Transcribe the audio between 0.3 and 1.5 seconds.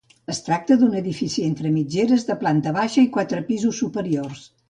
Es tracta d'un edifici